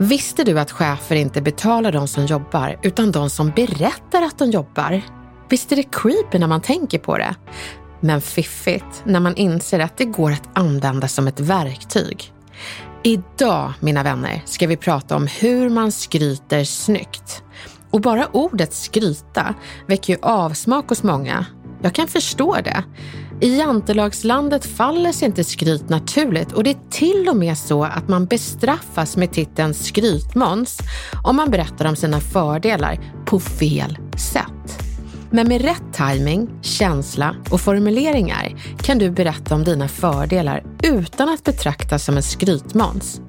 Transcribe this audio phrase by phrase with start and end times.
[0.00, 4.50] Visste du att chefer inte betalar de som jobbar, utan de som berättar att de
[4.50, 5.02] jobbar?
[5.48, 7.34] Visst är det creepy när man tänker på det?
[8.00, 12.32] Men fiffigt när man inser att det går att använda som ett verktyg.
[13.02, 17.42] Idag, mina vänner, ska vi prata om hur man skryter snyggt.
[17.90, 19.54] Och bara ordet skryta
[19.86, 21.46] väcker ju avsmak hos många.
[21.82, 22.84] Jag kan förstå det.
[23.40, 28.08] I jantelagslandet faller sig inte skryt naturligt och det är till och med så att
[28.08, 30.78] man bestraffas med titeln skrytmåns
[31.24, 33.98] om man berättar om sina fördelar på fel
[34.32, 34.82] sätt.
[35.30, 41.44] Men med rätt timing, känsla och formuleringar kan du berätta om dina fördelar utan att
[41.44, 43.20] betraktas som en skrytmåns.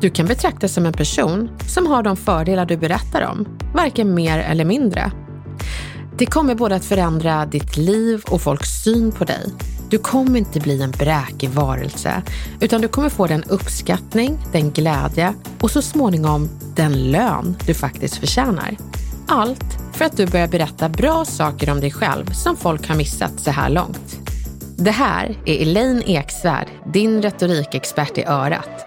[0.00, 4.38] Du kan betraktas som en person som har de fördelar du berättar om, varken mer
[4.38, 5.12] eller mindre.
[6.22, 9.46] Det kommer både att förändra ditt liv och folks syn på dig.
[9.90, 12.22] Du kommer inte bli en bräkig varelse,
[12.60, 18.16] utan du kommer få den uppskattning, den glädje och så småningom den lön du faktiskt
[18.16, 18.76] förtjänar.
[19.28, 23.40] Allt för att du börjar berätta bra saker om dig själv som folk har missat
[23.40, 24.18] så här långt.
[24.76, 28.86] Det här är Elaine Eksvärd, din retorikexpert i örat.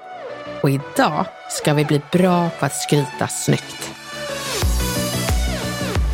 [0.64, 3.92] Och idag ska vi bli bra på att skryta snyggt.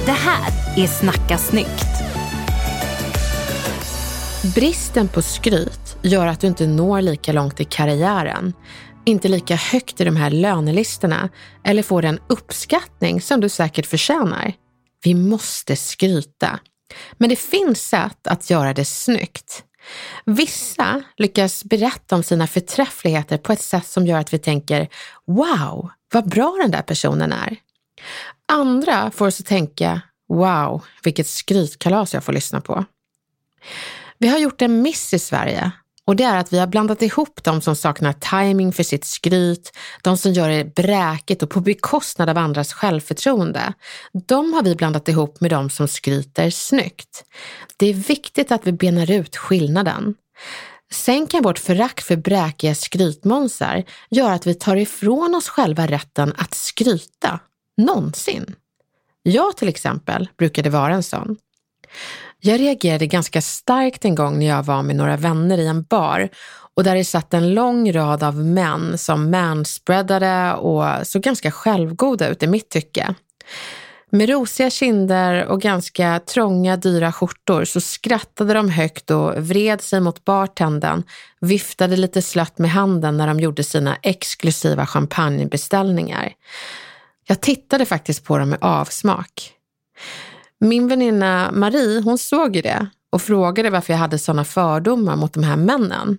[0.06, 1.88] Det här är Snacka snyggt.
[4.56, 8.54] Bristen på skryt gör att du inte når lika långt i karriären,
[9.06, 11.30] inte lika högt i de här lönelistorna
[11.64, 14.54] eller får den uppskattning som du säkert förtjänar.
[15.04, 16.60] Vi måste skryta.
[17.18, 19.64] Men det finns sätt att göra det snyggt.
[20.26, 24.88] Vissa lyckas berätta om sina förträffligheter på ett sätt som gör att vi tänker
[25.28, 27.56] wow, vad bra den där personen är.
[28.52, 30.02] Andra får oss att tänka
[30.36, 32.86] wow, vilket skrytkalas jag får lyssna på.
[34.18, 35.72] Vi har gjort en miss i Sverige
[36.06, 39.72] och det är att vi har blandat ihop de som saknar timing för sitt skryt,
[40.02, 43.74] de som gör det bräkigt och på bekostnad av andras självförtroende.
[44.28, 47.24] De har vi blandat ihop med de som skryter snyggt.
[47.78, 50.16] Det är viktigt att vi benar ut skillnaden.
[50.92, 56.34] Sen kan vårt förakt för bräkiga skrytmånsar göra att vi tar ifrån oss själva rätten
[56.38, 57.40] att skryta.
[57.78, 58.56] Någonsin.
[59.24, 61.38] Jag till exempel brukade vara en sån.
[62.40, 66.30] Jag reagerade ganska starkt en gång när jag var med några vänner i en bar
[66.76, 72.28] och där det satt en lång rad av män som manspreadade och såg ganska självgoda
[72.28, 73.16] ut i mitt tycke.
[74.14, 80.02] Med rosiga kinder och ganska trånga, dyra skjortor så skrattade de högt och vred sig
[80.02, 81.04] mot bartendern,
[81.42, 86.34] viftade lite slött med handen när de gjorde sina exklusiva champagnebeställningar.
[87.32, 89.54] Jag tittade faktiskt på dem med avsmak.
[90.60, 95.34] Min väninna Marie, hon såg ju det och frågade varför jag hade sådana fördomar mot
[95.34, 96.18] de här männen.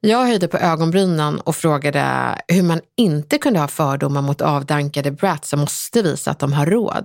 [0.00, 5.48] Jag höjde på ögonbrynen och frågade hur man inte kunde ha fördomar mot avdankade brats
[5.48, 7.04] som måste visa att de har råd.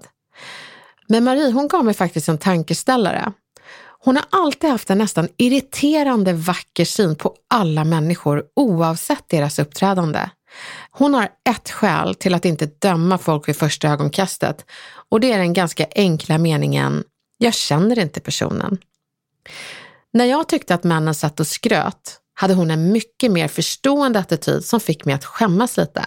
[1.08, 3.32] Men Marie, hon gav mig faktiskt en tankeställare.
[4.00, 10.30] Hon har alltid haft en nästan irriterande vacker syn på alla människor oavsett deras uppträdande.
[10.92, 14.66] Hon har ett skäl till att inte döma folk vid första ögonkastet
[15.10, 17.04] och det är den ganska enkla meningen
[17.38, 18.78] “jag känner inte personen”.
[20.14, 24.66] När jag tyckte att männen satt och skröt hade hon en mycket mer förstående attityd
[24.66, 26.06] som fick mig att skämmas lite.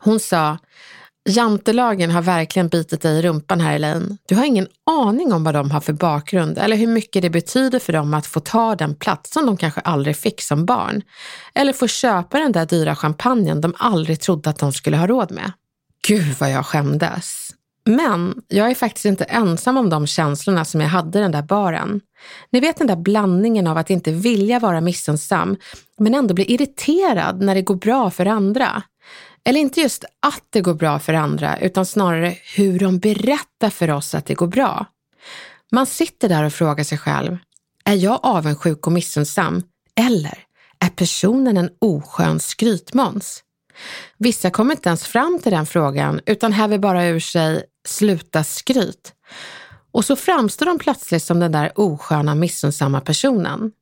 [0.00, 0.58] Hon sa
[1.28, 4.18] Jantelagen har verkligen bitit dig i rumpan här Elaine.
[4.28, 7.78] Du har ingen aning om vad de har för bakgrund eller hur mycket det betyder
[7.78, 11.02] för dem att få ta den plats som de kanske aldrig fick som barn.
[11.54, 15.30] Eller få köpa den där dyra champagnen de aldrig trodde att de skulle ha råd
[15.30, 15.52] med.
[16.06, 17.50] Gud vad jag skämdes.
[17.84, 21.42] Men jag är faktiskt inte ensam om de känslorna som jag hade i den där
[21.42, 22.00] baren.
[22.50, 25.56] Ni vet den där blandningen av att inte vilja vara missunnsam,
[25.98, 28.82] men ändå bli irriterad när det går bra för andra.
[29.44, 33.90] Eller inte just att det går bra för andra, utan snarare hur de berättar för
[33.90, 34.86] oss att det går bra.
[35.72, 37.38] Man sitter där och frågar sig själv,
[37.84, 39.62] är jag avundsjuk och missunnsam?
[40.00, 40.38] Eller
[40.78, 43.42] är personen en oskön skrytmåns?
[44.18, 49.12] Vissa kommer inte ens fram till den frågan utan häver bara ur sig sluta skryt.
[49.92, 53.72] Och så framstår de plötsligt som den där osköna missunnsamma personen.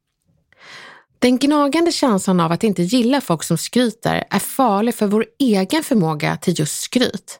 [1.24, 5.82] Den gnagande känslan av att inte gilla folk som skryter är farlig för vår egen
[5.82, 7.38] förmåga till just skryt.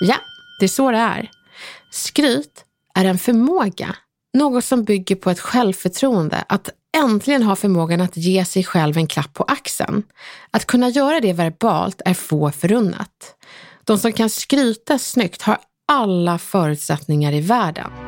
[0.00, 0.14] Ja,
[0.60, 1.30] det är så det är.
[1.92, 2.64] Skryt
[2.94, 3.96] är en förmåga,
[4.38, 9.06] något som bygger på ett självförtroende, att äntligen ha förmågan att ge sig själv en
[9.06, 10.02] klapp på axeln.
[10.50, 13.36] Att kunna göra det verbalt är få förunnat.
[13.84, 15.58] De som kan skryta snyggt har
[15.92, 18.07] alla förutsättningar i världen.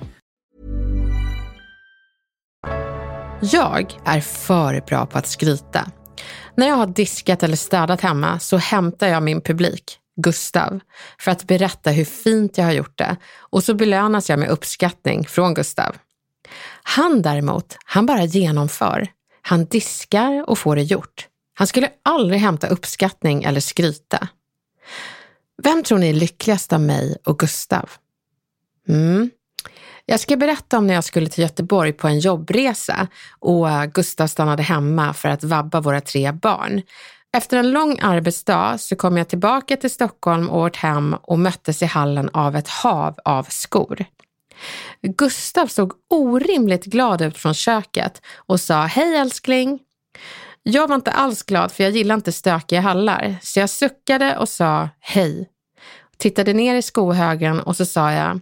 [3.43, 5.91] Jag är för bra på att skryta.
[6.55, 10.79] När jag har diskat eller städat hemma så hämtar jag min publik, Gustav,
[11.19, 15.25] för att berätta hur fint jag har gjort det och så belönas jag med uppskattning
[15.27, 15.95] från Gustav.
[16.83, 19.07] Han däremot, han bara genomför.
[19.41, 21.27] Han diskar och får det gjort.
[21.53, 24.27] Han skulle aldrig hämta uppskattning eller skryta.
[25.63, 27.89] Vem tror ni är lyckligast av mig och Gustav?
[28.87, 29.29] Mm.
[30.11, 33.07] Jag ska berätta om när jag skulle till Göteborg på en jobbresa
[33.39, 36.81] och Gustav stannade hemma för att vabba våra tre barn.
[37.37, 41.81] Efter en lång arbetsdag så kom jag tillbaka till Stockholm och vårt hem och möttes
[41.81, 44.05] i hallen av ett hav av skor.
[45.01, 49.79] Gustav såg orimligt glad ut från köket och sa hej älskling.
[50.63, 54.49] Jag var inte alls glad för jag gillar inte stökiga hallar, så jag suckade och
[54.49, 55.49] sa hej.
[56.17, 58.39] Tittade ner i skohögen och så sa jag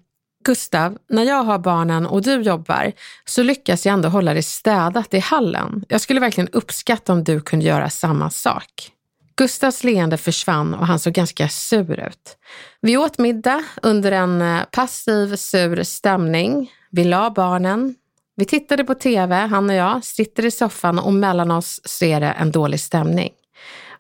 [0.50, 2.92] Gustav, när jag har barnen och du jobbar
[3.25, 5.86] så lyckas jag ändå hålla det städat i hallen.
[5.88, 8.92] Jag skulle verkligen uppskatta om du kunde göra samma sak.
[9.36, 12.38] Gustavs leende försvann och han såg ganska sur ut.
[12.81, 16.72] Vi åt middag under en eh, passiv, sur stämning.
[16.92, 17.96] Vi la barnen.
[18.36, 22.19] Vi tittade på TV, han och jag, sitter i soffan och mellan oss så är
[22.19, 23.31] det en dålig stämning.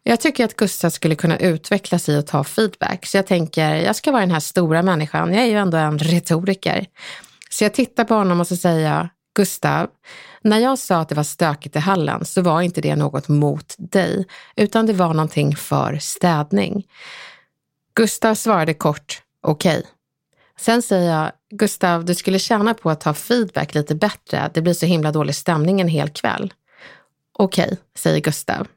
[0.03, 3.95] Jag tycker att Gustav skulle kunna utvecklas i att ta feedback, så jag tänker, jag
[3.95, 5.33] ska vara den här stora människan.
[5.33, 6.85] Jag är ju ändå en retoriker.
[7.49, 9.87] Så jag tittar på honom och så säger jag, Gustav,
[10.41, 13.75] när jag sa att det var stökigt i hallen så var inte det något mot
[13.77, 14.25] dig,
[14.55, 16.87] utan det var någonting för städning.
[17.95, 19.79] Gustav svarade kort, okej.
[19.79, 19.89] Okay.
[20.59, 24.51] Sen säger jag, Gustav, du skulle tjäna på att ta feedback lite bättre.
[24.53, 26.53] Det blir så himla dålig stämning en hel kväll.
[27.33, 28.67] Okej, okay, säger Gustav.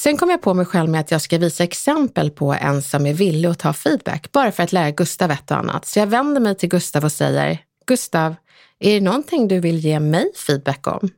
[0.00, 3.06] Sen kom jag på mig själv med att jag ska visa exempel på en som
[3.06, 5.86] är villig att ta feedback, bara för att lära Gustav ett och annat.
[5.86, 8.34] Så jag vänder mig till Gustav och säger, Gustav,
[8.78, 11.10] är det någonting du vill ge mig feedback om?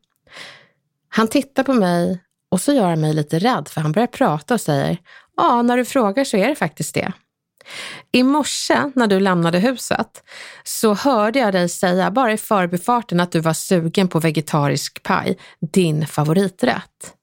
[1.09, 2.21] Han tittar på mig
[2.51, 4.99] och så gör han mig lite rädd för han börjar prata och säger,
[5.37, 7.13] ja, när du frågar så är det faktiskt det.
[8.13, 10.23] I morse när du lämnade huset
[10.65, 15.39] så hörde jag dig säga bara i förbifarten att du var sugen på vegetarisk paj,
[15.61, 17.15] din favoriträtt.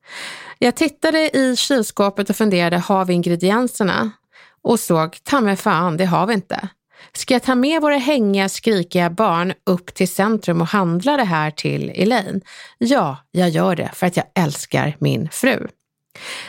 [0.62, 4.12] Jag tittade i kylskåpet och funderade, har vi ingredienserna?
[4.62, 6.70] Och såg, ta mig fan, det har vi inte.
[7.14, 11.52] Ska jag ta med våra hängiga, skrikiga barn upp till centrum och handla det här
[11.52, 12.42] till Elaine?
[12.78, 15.68] Ja, jag gör det för att jag älskar min fru.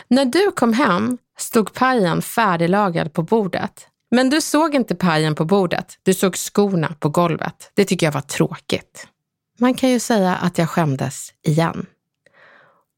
[0.09, 3.87] När du kom hem stod pajen färdiglagad på bordet.
[4.11, 7.71] Men du såg inte pajen på bordet, du såg skorna på golvet.
[7.75, 9.07] Det tycker jag var tråkigt.
[9.59, 11.87] Man kan ju säga att jag skämdes igen.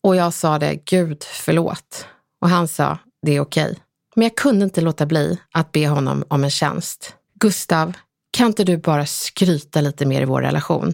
[0.02, 2.06] Och jag sa det, Gud förlåt.
[2.40, 3.78] Och han sa, det är okej.
[4.16, 7.14] Men jag kunde inte låta bli att be honom om en tjänst.
[7.34, 7.92] Gustav,
[8.30, 10.92] kan inte du bara skryta lite mer i vår relation?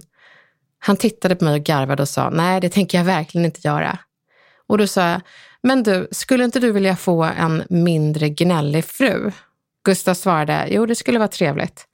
[0.78, 3.98] Han tittade på mig och garvade och sa, nej det tänker jag verkligen inte göra.
[4.66, 5.20] Och då sa jag,
[5.62, 9.32] men du, skulle inte du vilja få en mindre gnällig fru?
[9.84, 11.86] Gustav svarade, jo det skulle vara trevligt.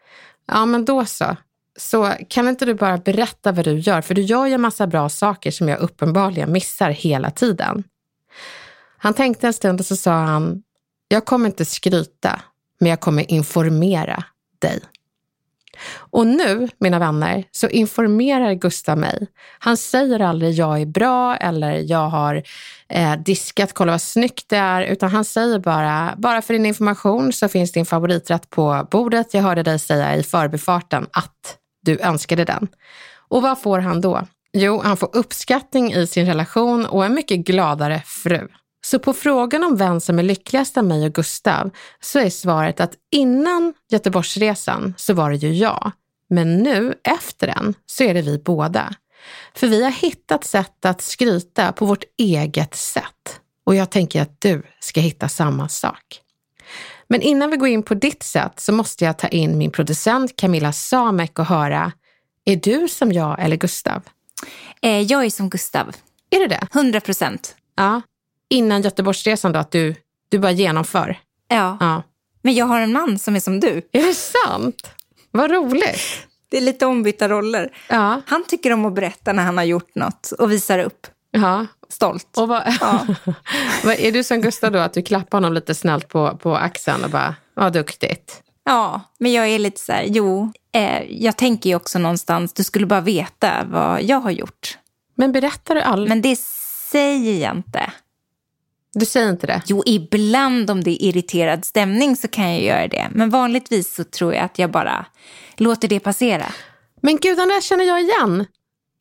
[0.47, 1.37] Ja, men då så.
[1.77, 4.01] Så kan inte du bara berätta vad du gör?
[4.01, 7.85] För du gör ju en massa bra saker som jag uppenbarligen missar hela tiden.
[8.99, 10.63] Han tänkte en stund och så sa han,
[11.09, 12.41] jag kommer inte skryta,
[12.81, 14.25] men jag kommer informera
[14.59, 14.81] dig.
[15.97, 19.27] Och nu, mina vänner, så informerar Gustav mig.
[19.59, 22.43] Han säger aldrig jag är bra eller jag har
[22.89, 27.33] eh, diskat, kolla vad snyggt det är, utan han säger bara, bara för din information
[27.33, 29.35] så finns din favoriträtt på bordet.
[29.35, 32.69] Jag hörde dig säga i förbifarten att du önskade den.
[33.29, 34.27] Och vad får han då?
[34.53, 38.49] Jo, han får uppskattning i sin relation och en mycket gladare fru.
[38.87, 42.81] Så på frågan om vem som är lyckligast av mig och Gustav så är svaret
[42.81, 45.93] att innan Göteborgsresan så var det ju jag.
[46.29, 48.95] Men nu efter den så är det vi båda.
[49.55, 53.41] För vi har hittat sätt att skryta på vårt eget sätt.
[53.67, 56.21] Och jag tänker att du ska hitta samma sak.
[57.09, 60.37] Men innan vi går in på ditt sätt så måste jag ta in min producent
[60.37, 61.93] Camilla Samek och höra,
[62.45, 64.03] är du som jag eller Gustav?
[64.83, 65.97] Eh, jag är som Gustav.
[66.31, 66.67] Är det det?
[66.75, 67.57] 100 procent.
[67.77, 68.03] Ja.
[68.51, 69.95] Innan Göteborgsresan då, att du,
[70.29, 71.19] du bara genomför?
[71.49, 71.77] Ja.
[71.81, 72.03] Ja.
[72.43, 73.83] Men jag har en man som är som du.
[73.93, 74.91] Är det sant?
[75.31, 76.27] Vad roligt.
[76.49, 77.77] Det är lite ombytta roller.
[77.89, 78.21] Ja.
[78.27, 81.07] Han tycker om att berätta när han har gjort något och visar upp.
[81.31, 81.67] ja.
[81.89, 82.39] Stolt.
[82.39, 83.07] Och vad, Ja.
[83.85, 87.05] vad, är du som Gustav då, att du klappar honom lite snällt på, på axeln
[87.05, 88.43] och bara, vad duktigt?
[88.65, 92.65] Ja, men jag är lite så här, jo, eh, jag tänker ju också någonstans, du
[92.65, 94.79] skulle bara veta vad jag har gjort.
[95.15, 96.09] Men berättar du aldrig?
[96.09, 96.39] Men det
[96.91, 97.93] säger jag inte.
[98.93, 99.63] Du säger inte det?
[99.67, 103.09] Jo, ibland om det är irriterad stämning så kan jag göra det.
[103.13, 105.07] Men vanligtvis så tror jag att jag bara
[105.57, 106.47] låter det passera.
[107.03, 108.47] Men gud, den där känner jag igen.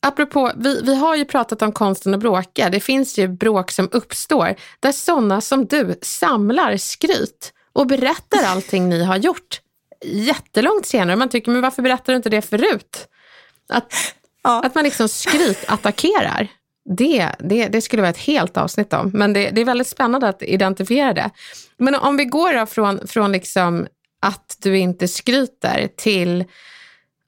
[0.05, 2.69] Apropå, vi, vi har ju pratat om konsten att bråka.
[2.69, 8.89] Det finns ju bråk som uppstår där sådana som du samlar skryt och berättar allting
[8.89, 9.61] ni har gjort
[10.05, 11.15] jättelångt senare.
[11.15, 13.07] Man tycker, men varför berättar du inte det förut?
[13.69, 13.93] Att,
[14.43, 14.61] Ja.
[14.63, 16.47] att man liksom skrytattackerar.
[16.97, 19.11] Det, det, det skulle vara ett helt avsnitt om.
[19.13, 21.29] Men det, det är väldigt spännande att identifiera det.
[21.77, 23.87] Men om vi går från, från liksom
[24.21, 26.45] att du inte skryter till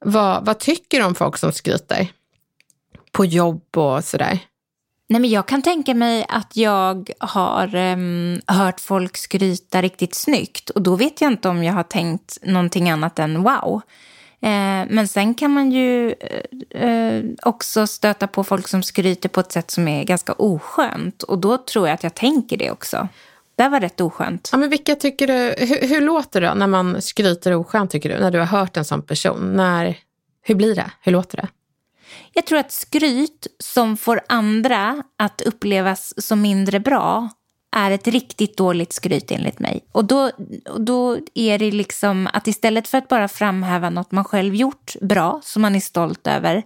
[0.04, 2.08] vad, vad tycker du om folk som skryter?
[3.16, 4.38] På jobb och sådär.
[5.08, 10.70] Nej, men jag kan tänka mig att jag har em, hört folk skryta riktigt snyggt
[10.70, 13.80] och då vet jag inte om jag har tänkt någonting annat än wow.
[14.40, 19.40] Eh, men sen kan man ju eh, eh, också stöta på folk som skryter på
[19.40, 23.08] ett sätt som är ganska oskönt och då tror jag att jag tänker det också.
[23.56, 24.48] Det var rätt oskönt.
[24.52, 28.18] Ja, men vilka tycker du, hur, hur låter det när man skryter oskönt tycker du?
[28.18, 29.52] När du har hört en sån person?
[29.56, 29.98] När,
[30.42, 30.90] hur blir det?
[31.00, 31.48] Hur låter det?
[32.36, 37.28] Jag tror att skryt som får andra att upplevas som mindre bra
[37.76, 39.84] är ett riktigt dåligt skryt enligt mig.
[39.92, 40.30] Och då,
[40.78, 45.40] då är det liksom att istället för att bara framhäva något man själv gjort bra,
[45.44, 46.62] som man är stolt över,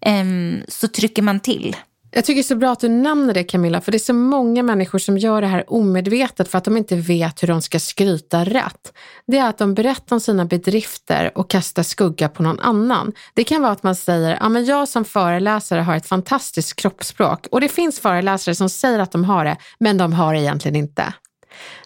[0.00, 0.24] eh,
[0.68, 1.76] så trycker man till.
[2.12, 4.14] Jag tycker det är så bra att du nämner det Camilla, för det är så
[4.14, 7.78] många människor som gör det här omedvetet för att de inte vet hur de ska
[7.78, 8.92] skryta rätt.
[9.26, 13.12] Det är att de berättar om sina bedrifter och kastar skugga på någon annan.
[13.34, 17.46] Det kan vara att man säger, ja men jag som föreläsare har ett fantastiskt kroppsspråk
[17.50, 20.76] och det finns föreläsare som säger att de har det, men de har det egentligen
[20.76, 21.14] inte.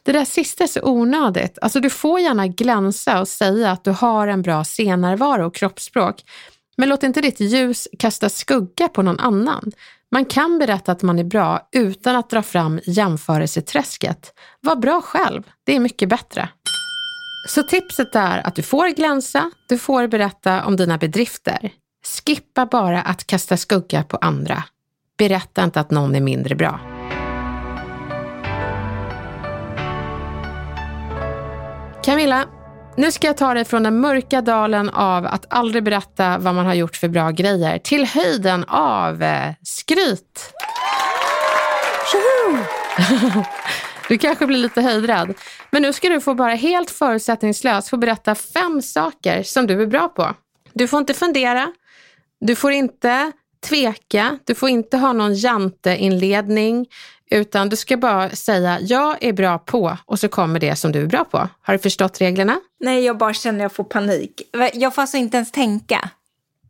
[0.02, 1.58] Det där sista är så onödigt.
[1.62, 6.22] Alltså du får gärna glänsa och säga att du har en bra scenärvaro och kroppsspråk,
[6.76, 9.72] men låt inte ditt ljus kasta skugga på någon annan.
[10.14, 14.32] Man kan berätta att man är bra utan att dra fram jämförelseträsket.
[14.60, 16.48] Var bra själv, det är mycket bättre.
[17.48, 21.72] Så tipset är att du får glänsa, du får berätta om dina bedrifter.
[22.26, 24.64] Skippa bara att kasta skugga på andra.
[25.18, 26.80] Berätta inte att någon är mindre bra.
[32.04, 32.44] Camilla,
[32.96, 36.66] nu ska jag ta dig från den mörka dalen av att aldrig berätta vad man
[36.66, 40.52] har gjort för bra grejer till höjden av eh, skryt.
[44.08, 45.34] Du kanske blir lite höjdrädd.
[45.70, 49.86] Men nu ska du få bara helt förutsättningslöst få berätta fem saker som du är
[49.86, 50.34] bra på.
[50.72, 51.72] Du får inte fundera.
[52.40, 53.32] Du får inte
[53.68, 54.38] tveka.
[54.44, 56.86] Du får inte ha någon janteinledning.
[57.30, 61.02] Utan du ska bara säga jag är bra på och så kommer det som du
[61.02, 61.48] är bra på.
[61.62, 62.60] Har du förstått reglerna?
[62.80, 64.42] Nej, jag bara känner att jag får panik.
[64.74, 66.10] Jag får alltså inte ens tänka.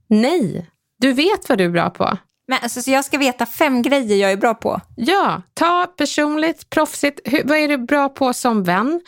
[0.06, 2.18] Nej, du vet vad du är bra på.
[2.48, 4.80] Men alltså, så jag ska veta fem grejer jag är bra på?
[4.96, 7.20] Ja, ta personligt, proffsigt.
[7.24, 9.00] Hur, vad är du bra på som vän?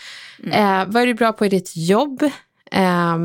[0.45, 0.53] Mm.
[0.53, 2.23] Eh, vad är du bra på i ditt jobb?
[2.73, 3.17] Eh,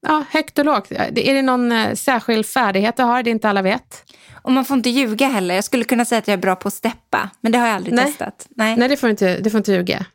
[0.00, 0.92] ja, högt och lågt.
[0.92, 4.04] Är det någon eh, särskild färdighet du har, det inte alla vet?
[4.42, 5.54] Och man får inte ljuga heller.
[5.54, 7.76] Jag skulle kunna säga att jag är bra på att steppa, men det har jag
[7.76, 8.04] aldrig Nej.
[8.04, 8.46] testat.
[8.50, 10.06] Nej, Nej det, får inte, det får inte ljuga.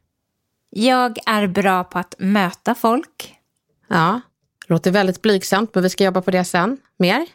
[0.70, 3.36] Jag är bra på att möta folk.
[3.88, 4.22] Ja,
[4.68, 6.78] låter väldigt blygsamt, men vi ska jobba på det sen.
[6.98, 7.26] Mer?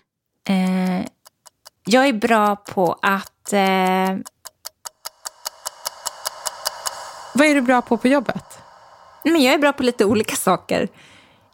[0.49, 1.07] Eh,
[1.85, 3.53] jag är bra på att...
[3.53, 4.17] Eh...
[7.35, 8.59] Vad är du bra på på jobbet?
[9.25, 10.89] Men jag är bra på lite olika saker.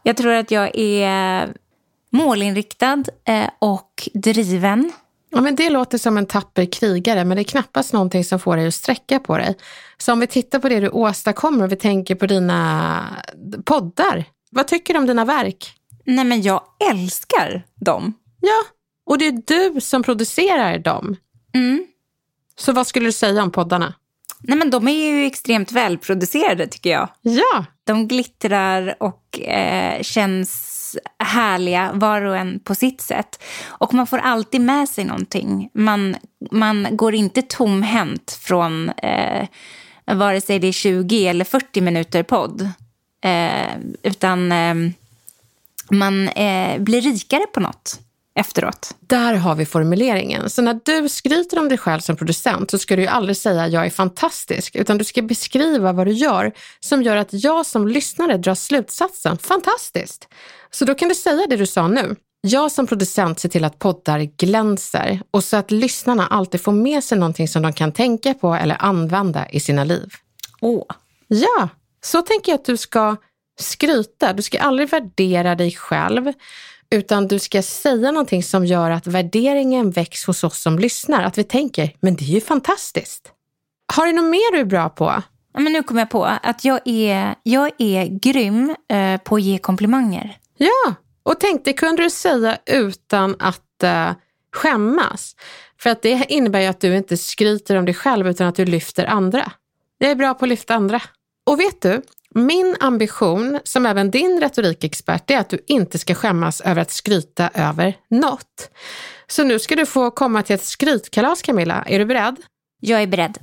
[0.06, 1.54] Jag tror att jag är
[2.10, 4.92] målinriktad eh, och driven.
[5.30, 8.56] Ja, men det låter som en tapper krigare, men det är knappast någonting som får
[8.56, 9.56] dig att sträcka på dig.
[9.98, 13.00] Så om vi tittar på det du åstadkommer och vi tänker på dina
[13.64, 14.24] poddar.
[14.50, 15.72] Vad tycker du om dina verk?
[16.04, 18.14] Nej, men jag älskar dem.
[18.40, 18.64] Ja,
[19.06, 21.16] och det är du som producerar dem.
[21.54, 21.86] Mm.
[22.56, 23.94] Så vad skulle du säga om poddarna?
[24.48, 27.08] Nej, men de är ju extremt välproducerade tycker jag.
[27.22, 27.64] Ja.
[27.84, 30.70] De glittrar och eh, känns
[31.18, 33.42] härliga var och en på sitt sätt.
[33.66, 35.70] Och man får alltid med sig någonting.
[35.74, 36.16] Man,
[36.50, 39.48] man går inte tomhänt från eh,
[40.04, 42.70] vare sig det är 20 eller 40 minuter podd.
[43.24, 44.74] Eh, utan eh,
[45.90, 48.00] man eh, blir rikare på något
[48.34, 48.96] efteråt.
[49.00, 50.50] Där har vi formuleringen.
[50.50, 53.68] Så när du skryter om dig själv som producent så ska du ju aldrig säga
[53.68, 57.88] jag är fantastisk, utan du ska beskriva vad du gör som gör att jag som
[57.88, 60.28] lyssnare drar slutsatsen fantastiskt.
[60.70, 62.16] Så då kan du säga det du sa nu.
[62.40, 67.04] Jag som producent ser till att poddar glänser och så att lyssnarna alltid får med
[67.04, 70.12] sig någonting som de kan tänka på eller använda i sina liv.
[70.60, 70.84] Åh.
[71.28, 71.68] Ja,
[72.04, 73.16] så tänker jag att du ska
[73.60, 74.32] skryta.
[74.32, 76.32] Du ska aldrig värdera dig själv
[76.94, 81.22] utan du ska säga någonting som gör att värderingen väcks hos oss som lyssnar.
[81.22, 83.32] Att vi tänker, men det är ju fantastiskt.
[83.92, 85.22] Har du något mer du är bra på?
[85.54, 89.42] Ja, men nu kommer jag på att jag är, jag är grym eh, på att
[89.42, 90.38] ge komplimanger.
[90.58, 94.10] Ja, och tänk det kunde du säga utan att eh,
[94.52, 95.36] skämmas.
[95.80, 98.64] För att det innebär ju att du inte skryter om dig själv utan att du
[98.64, 99.52] lyfter andra.
[99.98, 101.02] Jag är bra på att lyfta andra.
[101.46, 102.02] Och vet du,
[102.34, 107.50] min ambition, som även din retorikexpert, är att du inte ska skämmas över att skryta
[107.54, 108.70] över något.
[109.26, 111.84] Så nu ska du få komma till ett skrytkalas Camilla.
[111.86, 112.36] Är du beredd?
[112.80, 113.38] Jag är beredd.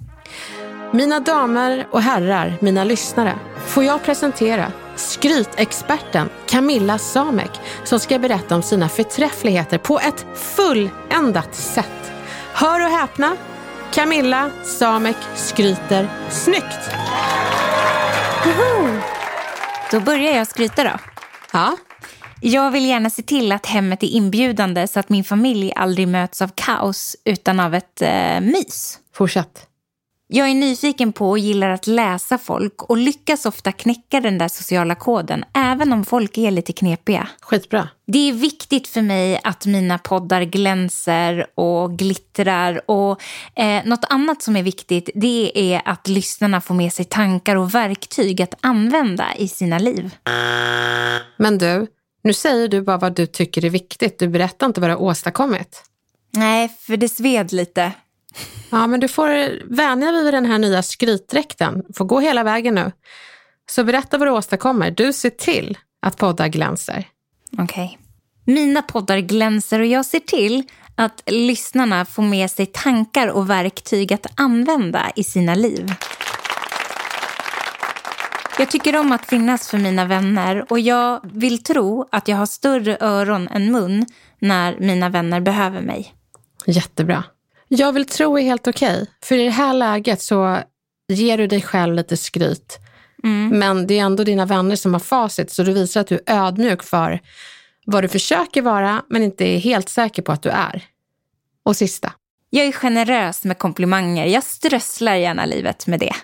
[0.94, 7.52] Mina damer och herrar, mina lyssnare, får jag presentera skrytexperten Camilla Samek
[7.84, 12.12] som ska berätta om sina förträffligheter på ett fulländat sätt.
[12.54, 13.38] Hör och häpna,
[13.94, 16.90] Camilla Samek skryter snyggt.
[19.92, 21.00] Då börjar jag skryta då.
[21.54, 21.78] Ja.
[22.42, 26.42] Jag vill gärna se till att hemmet är inbjudande så att min familj aldrig möts
[26.42, 29.00] av kaos utan av ett eh, mys.
[29.14, 29.71] Fortsätt.
[30.34, 34.48] Jag är nyfiken på och gillar att läsa folk och lyckas ofta knäcka den där
[34.48, 37.28] sociala koden även om folk är lite knepiga.
[37.42, 37.90] Skitbra.
[38.08, 43.22] Det är viktigt för mig att mina poddar glänser och glittrar och
[43.56, 47.76] eh, något annat som är viktigt det är att lyssnarna får med sig tankar och
[47.76, 50.16] verktyg att använda i sina liv.
[51.38, 51.88] Men du,
[52.24, 54.20] nu säger du bara vad du tycker är viktigt.
[54.20, 55.84] Du berättar inte vad du har åstadkommit.
[56.34, 57.92] Nej, för det sved lite.
[58.70, 59.30] Ja, men du får
[59.76, 61.84] vänja vid den här nya skrytdräkten.
[61.96, 62.92] får gå hela vägen nu.
[63.70, 64.92] Så berätta vad du åstadkommer.
[64.92, 67.08] Du ser till att poddar glänser.
[67.58, 67.64] Okej.
[67.64, 67.98] Okay.
[68.46, 70.64] Mina poddar glänser och jag ser till
[70.96, 75.94] att lyssnarna får med sig tankar och verktyg att använda i sina liv.
[78.60, 82.46] Jag tycker om att finnas för mina vänner och jag vill tro att jag har
[82.46, 84.06] större öron än mun
[84.40, 86.14] när mina vänner behöver mig.
[86.66, 87.24] Jättebra.
[87.74, 89.02] Jag vill tro är helt okej.
[89.02, 89.06] Okay.
[89.24, 90.60] För i det här läget så
[91.08, 92.80] ger du dig själv lite skryt.
[93.24, 93.60] Mm.
[93.60, 96.46] Men det är ändå dina vänner som har facit, så du visar att du är
[96.48, 97.20] ödmjuk för
[97.86, 100.84] vad du försöker vara, men inte är helt säker på att du är.
[101.64, 102.14] Och sista.
[102.50, 104.26] Jag är generös med komplimanger.
[104.26, 106.16] Jag strösslar gärna livet med det.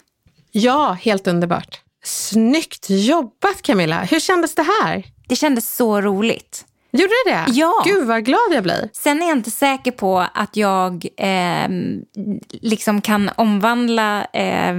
[0.52, 1.82] Ja, helt underbart.
[2.04, 4.04] Snyggt jobbat Camilla!
[4.04, 5.04] Hur kändes det här?
[5.28, 6.66] Det kändes så roligt.
[7.00, 7.46] Gjorde det det?
[7.52, 7.84] Ja.
[7.86, 8.90] Gud vad glad jag blir.
[8.94, 11.70] Sen är jag inte säker på att jag eh,
[12.50, 14.76] liksom kan omvandla eh,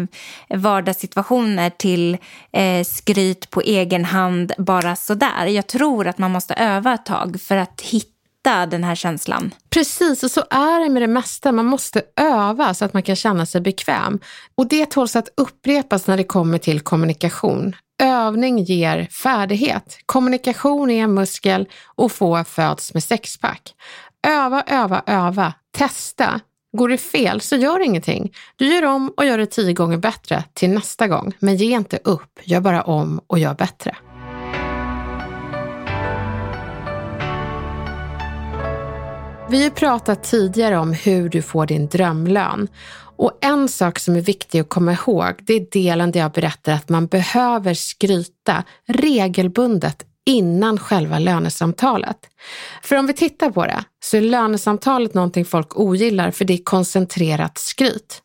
[0.49, 2.19] vardagssituationer till
[2.53, 5.47] eh, skryt på egen hand bara sådär.
[5.47, 9.55] Jag tror att man måste öva ett tag för att hitta hitta den här känslan.
[9.71, 11.53] Precis, och så är det med det mesta.
[11.53, 14.19] Man måste öva så att man kan känna sig bekväm.
[14.57, 17.77] Och det tåls att upprepas när det kommer till kommunikation.
[18.03, 19.99] Övning ger färdighet.
[20.07, 23.75] Kommunikation är en muskel och få föds med sexpack.
[24.27, 25.53] Öva, öva, öva.
[25.77, 26.41] Testa.
[26.77, 28.33] Går det fel så gör ingenting.
[28.57, 31.33] Du gör om och gör det tio gånger bättre till nästa gång.
[31.39, 32.41] Men ge inte upp.
[32.45, 33.97] Gör bara om och gör bättre.
[39.51, 42.69] Vi har pratat tidigare om hur du får din drömlön.
[43.17, 46.73] Och en sak som är viktig att komma ihåg, det är delen där jag berättar
[46.73, 52.17] att man behöver skryta regelbundet innan själva lönesamtalet.
[52.83, 56.65] För om vi tittar på det så är lönesamtalet någonting folk ogillar för det är
[56.65, 58.23] koncentrerat skryt.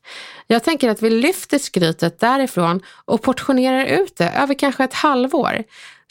[0.48, 5.64] Jag tänker att vi lyfter skrytet därifrån och portionerar ut det över kanske ett halvår.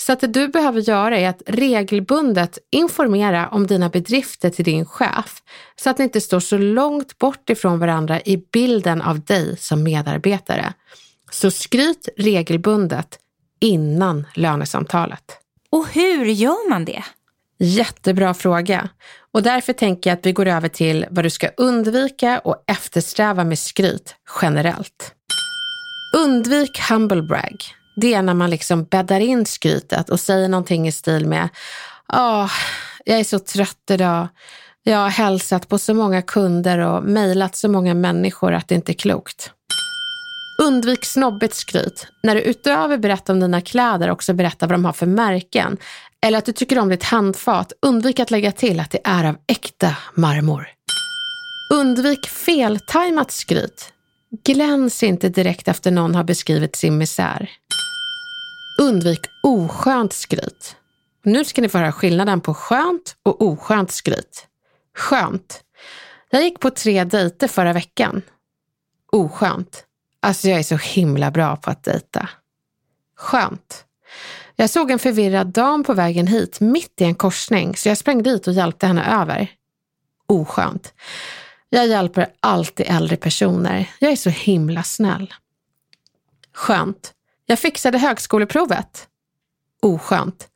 [0.07, 4.87] Så att det du behöver göra är att regelbundet informera om dina bedrifter till din
[4.87, 5.43] chef
[5.77, 9.83] så att ni inte står så långt bort ifrån varandra i bilden av dig som
[9.83, 10.73] medarbetare.
[11.31, 13.19] Så skryt regelbundet
[13.61, 15.39] innan lönesamtalet.
[15.71, 17.05] Och hur gör man det?
[17.59, 18.89] Jättebra fråga.
[19.33, 23.45] Och därför tänker jag att vi går över till vad du ska undvika och eftersträva
[23.45, 25.15] med skryt generellt.
[26.17, 27.82] Undvik humble brag.
[27.97, 31.49] Det är när man liksom bäddar in skrytet och säger någonting i stil med
[32.13, 32.51] Åh, oh,
[33.05, 34.29] jag är så trött idag.
[34.83, 38.93] Jag har hälsat på så många kunder och mejlat så många människor att det inte
[38.93, 39.51] är klokt.
[40.63, 42.07] Undvik snobbigt skryt.
[42.23, 45.77] När du utöver berättar om dina kläder också berättar vad de har för märken
[46.27, 49.37] eller att du tycker om ditt handfat, undvik att lägga till att det är av
[49.47, 50.69] äkta marmor.
[51.73, 53.93] Undvik feltajmat skryt.
[54.45, 57.51] Gläns inte direkt efter någon har beskrivit sin misär.
[58.79, 60.77] Undvik oskönt skryt.
[61.25, 64.47] Nu ska ni få höra skillnaden på skönt och oskönt skryt.
[64.97, 65.61] Skönt.
[66.31, 68.23] Jag gick på tre dejter förra veckan.
[69.13, 69.85] Oskönt.
[70.21, 72.29] Alltså jag är så himla bra på att dejta.
[73.17, 73.85] Skönt.
[74.57, 78.23] Jag såg en förvirrad dam på vägen hit mitt i en korsning så jag sprang
[78.23, 79.51] dit och hjälpte henne över.
[80.27, 80.95] Oskönt.
[81.69, 83.91] Jag hjälper alltid äldre personer.
[83.99, 85.35] Jag är så himla snäll.
[86.55, 87.15] Skönt.
[87.47, 89.09] Jag fixade högskoleprovet.
[89.83, 90.49] Oskönt.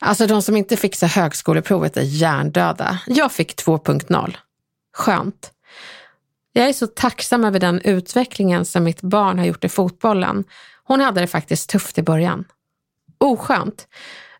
[0.00, 2.98] Alltså de som inte fixar högskoleprovet är hjärndöda.
[3.06, 4.36] Jag fick 2.0.
[4.94, 5.50] Skönt.
[6.52, 10.44] Jag är så tacksam över den utvecklingen som mitt barn har gjort i fotbollen.
[10.84, 12.44] Hon hade det faktiskt tufft i början.
[13.18, 13.88] Oskönt.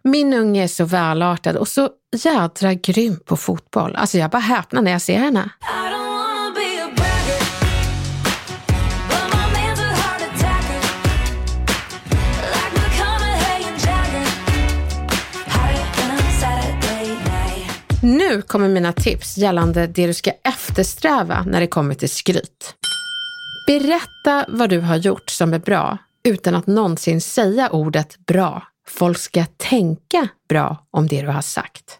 [0.04, 3.96] Min unge är så välartad och så jädra grym på fotboll.
[3.96, 5.50] Alltså jag bara häpnar när jag ser henne.
[18.32, 22.74] Nu kommer mina tips gällande det du ska eftersträva när det kommer till skryt.
[23.66, 28.62] Berätta vad du har gjort som är bra utan att någonsin säga ordet bra.
[28.88, 31.98] Folk ska tänka bra om det du har sagt.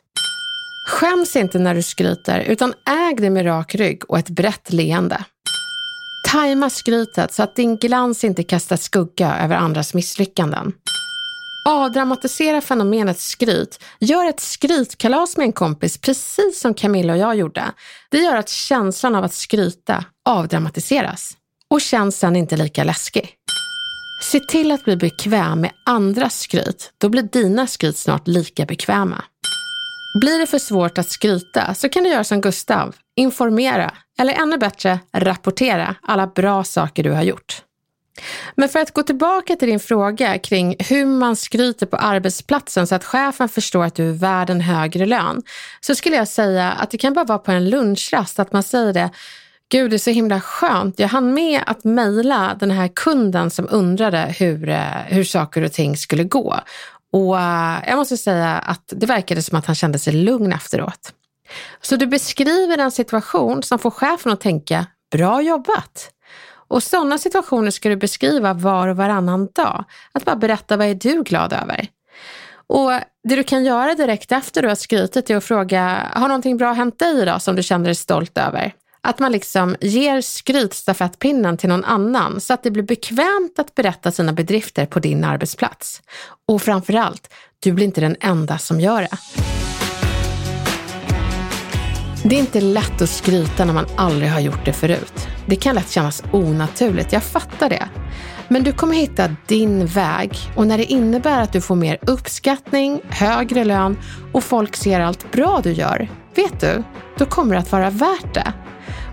[0.89, 5.25] Skäms inte när du skryter utan äg det med rak rygg och ett brett leende.
[6.29, 10.73] Tajma skrytet så att din glans inte kastar skugga över andras misslyckanden.
[11.65, 13.85] Avdramatisera fenomenet skryt.
[14.01, 17.65] Gör ett skrytkalas med en kompis, precis som Camilla och jag gjorde.
[18.11, 21.37] Det gör att känslan av att skryta avdramatiseras
[21.71, 23.35] och känns sen inte lika läskig.
[24.23, 26.93] Se till att bli bekväm med andras skryt.
[26.99, 29.25] Då blir dina skryt snart lika bekväma.
[30.21, 32.97] Blir det för svårt att skryta så kan du göra som Gustav.
[33.17, 37.63] Informera, eller ännu bättre, rapportera alla bra saker du har gjort.
[38.55, 42.95] Men för att gå tillbaka till din fråga kring hur man skryter på arbetsplatsen så
[42.95, 45.43] att chefen förstår att du är värd en högre lön,
[45.81, 48.93] så skulle jag säga att det kan bara vara på en lunchrast att man säger
[48.93, 49.11] det.
[49.69, 50.99] Gud, det är så himla skönt.
[50.99, 55.73] Jag hann med att mejla den här kunden som undrade hur, eh, hur saker och
[55.73, 56.61] ting skulle gå.
[57.13, 61.13] Och eh, jag måste säga att det verkade som att han kände sig lugn efteråt.
[61.81, 66.11] Så du beskriver en situation som får chefen att tänka, bra jobbat.
[66.73, 69.85] Och sådana situationer ska du beskriva var och varannan dag.
[70.13, 71.87] Att bara berätta vad är du glad över?
[72.67, 72.91] Och
[73.29, 76.73] det du kan göra direkt efter du har skrytit är att fråga, har någonting bra
[76.73, 78.73] hänt dig idag som du känner dig stolt över?
[79.01, 84.11] Att man liksom ger skrytstafettpinnen till någon annan så att det blir bekvämt att berätta
[84.11, 86.03] sina bedrifter på din arbetsplats.
[86.49, 89.19] Och framförallt, du blir inte den enda som gör det.
[92.25, 95.32] Det är inte lätt att skryta när man aldrig har gjort det förut.
[95.47, 97.89] Det kan lätt kännas onaturligt, jag fattar det.
[98.49, 103.01] Men du kommer hitta din väg och när det innebär att du får mer uppskattning,
[103.09, 103.99] högre lön
[104.33, 106.83] och folk ser allt bra du gör, vet du,
[107.19, 108.53] då kommer det att vara värt det.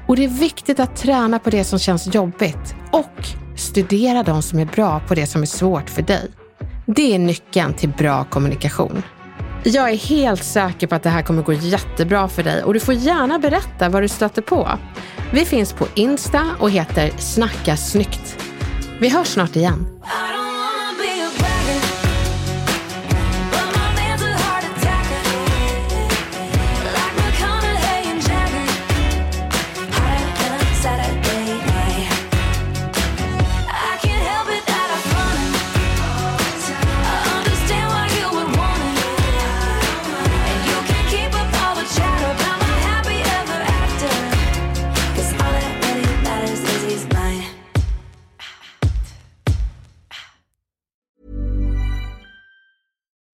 [0.08, 4.60] Och det är viktigt att träna på det som känns jobbigt och studera de som
[4.60, 6.32] är bra på det som är svårt för dig.
[6.86, 9.04] Det är nyckeln till bra kommunikation.
[9.64, 12.80] Jag är helt säker på att det här kommer gå jättebra för dig och du
[12.80, 14.70] får gärna berätta vad du stöter på.
[15.34, 18.38] Vi finns på Insta och heter Snacka snyggt.
[19.00, 19.88] Vi hörs snart igen.